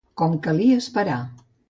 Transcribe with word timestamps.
Com 0.21 0.31
calia 0.47 0.79
esperar. 0.85 1.19